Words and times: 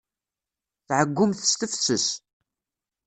Tɛeyyumt 0.87 1.43
s 1.49 1.51
tefses. 1.59 2.07